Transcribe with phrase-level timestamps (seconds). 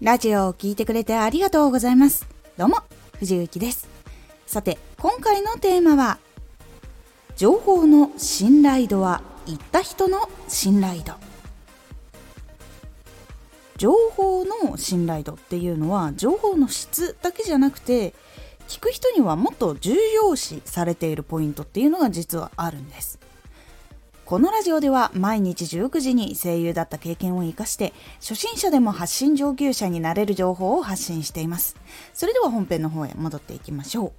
[0.00, 2.24] ラジオを聴いてくれてありがとうございます。
[2.56, 2.76] どうも、
[3.18, 3.88] 藤幸です。
[4.46, 6.18] さて、今回のテーマは、
[7.34, 11.14] 情報の信頼度は言った人の信頼度。
[13.76, 18.14] 情報の信頼度っていうのは、情報の質だけじゃなくて、
[18.68, 23.18] 聞く人にはもっと重要視されているポイントっていうのが実はあるんです。
[24.28, 31.76] このラジオでは毎日19時に声優だった経験を活かして初心者でも発信上級者になれる情報を発信しています。
[32.12, 34.12] それでは本編の方へ戻っていきましょう。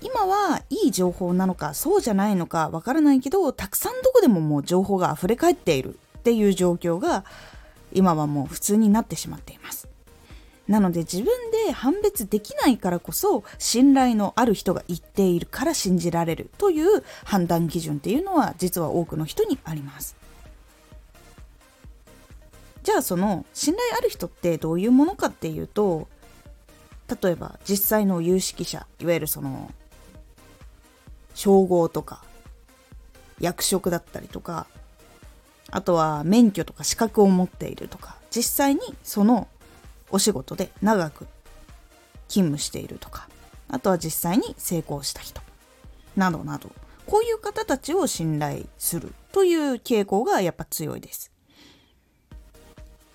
[0.00, 7.26] 今はいい情報なのかそうじゃないのかわからないけどたくさんどこでももう情報が溢れ返っているっていう状況が
[7.92, 9.91] 今はもう普通になってしまっています。
[10.68, 11.26] なので自分
[11.66, 20.16] で判別できないからこそ信頼のある人が言っているから信じられるという判断基準っていうのは実は多くの人にあります。
[22.82, 26.08] じゃあその信頼ある人ってどういうものかっていうと
[27.22, 29.70] 例えば実際の有識者いわゆるその
[31.34, 32.24] 称号とか
[33.40, 34.66] 役職だったりとか
[35.70, 39.48] あとは免許とか資格を持っているとか実際にその
[40.12, 41.26] お仕事で長く
[42.28, 43.28] 勤務しているとか
[43.68, 45.40] あとは実際に成功した人
[46.16, 46.70] などなど
[47.06, 51.32] こういう方たちを信頼するという傾向がやっぱ強いです。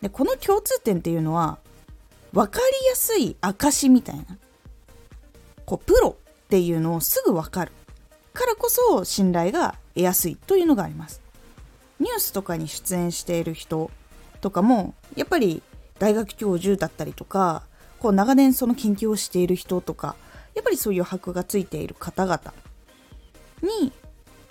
[0.00, 1.58] でこの共通点っていうのは
[2.32, 4.24] 分かりやすい証みたいな
[5.64, 7.72] こうプロっていうのをすぐ分かる。
[8.32, 11.20] からこそ信頼が得やすいというのがあります。
[12.00, 13.90] ニュースとかに出演している人
[14.40, 15.62] とかもやっぱり
[16.02, 17.62] 大学教授だったりとか
[18.00, 20.16] こう長年その研究をしている人とか
[20.52, 22.52] やっぱりそういう箔がついている方々
[23.62, 23.92] に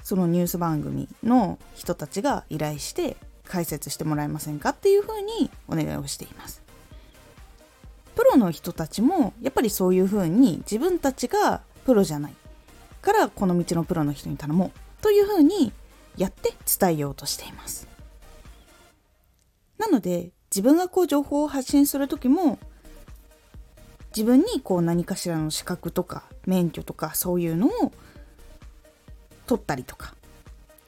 [0.02, 6.64] そのニュース番組の人たちが依頼して解説してもらえませんかっていうふうにお願いをしています。
[8.16, 12.34] プロの人たちもやっぱりそういうふうに自分たちがプロじゃない
[13.02, 15.74] からこの道のプロの人に頼もうというふうに
[16.16, 17.90] やって伝えようとしています。
[19.78, 22.60] なので自分がこう情報を発信する時も
[24.16, 27.92] 自分にこう何かしらの資格とか免許とかそういうのを
[29.48, 30.14] 取ったりとか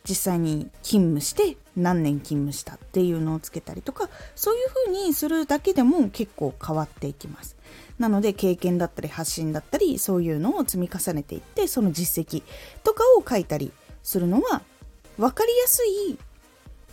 [0.07, 7.55] 実際に勤務して何年勤務したっていうのをつけたりとかそういうふうにするだけでも結構変わっていきます。
[7.99, 12.43] なので経験だったり発信だったりそういうのを積み重ねていってその実績
[12.83, 14.61] とかを書いたりするのは
[15.17, 16.17] 分かりやすい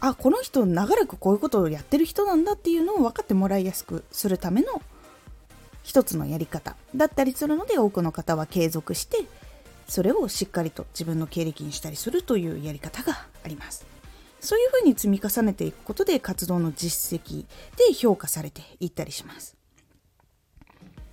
[0.01, 4.83] あこの人長らくこういうことをやってる人なんだっていうのを分かってもらいやすくするための
[5.83, 6.77] 一つのやり方。
[6.95, 9.25] だったりするので多くの方は継続して
[9.89, 13.87] それをしっかりと自分の経歴にしたりするというやり方があります。
[14.41, 17.45] そういうふうに積み重ねていくことで活動の実績
[17.77, 19.61] で評価されていったりします。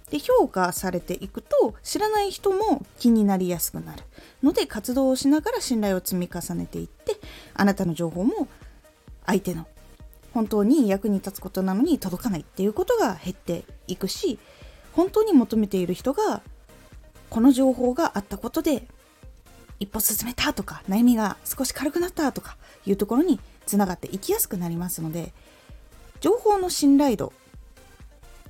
[0.10, 4.04] で評価されていくと知らない人も気になりやすくなる
[4.42, 7.18] ので活動をしながら信頼を積み重ねていって
[7.54, 8.48] あなたの情報も
[9.28, 9.68] 相手の。
[10.34, 14.38] 本当に役に立つことなのに届かないっていうことが減っていくし
[14.94, 16.44] 本当に求めている人が
[17.32, 18.88] この情報があったことで
[19.80, 25.34] 一歩進めたとか悩みが少し軽くなったとかいうところにつながっていきやすくなりますので
[26.20, 27.34] 情報の信頼度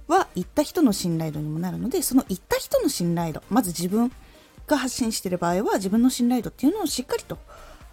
[0.07, 4.11] は言った人の信頼度にもなるのでその言った人の信頼度まず自分
[4.67, 7.37] が発信してる場合は自分の信頼度っていうのをしっかりと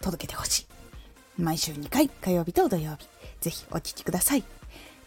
[0.00, 0.66] 届けてほしい。
[1.38, 3.08] 毎週2回火曜日と土曜日
[3.40, 4.44] ぜひお聴きください。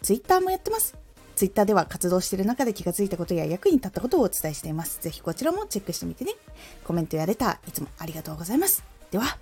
[0.02, 0.96] Twitter もやってます。
[1.36, 5.02] Twitter では活動している中で気がついたことや役に立ったことをお伝えしています。
[5.02, 6.34] ぜひこちらもチェックしてみてね。
[6.84, 8.84] コメントやレターいつもありがとうございます。
[9.12, 9.38] では、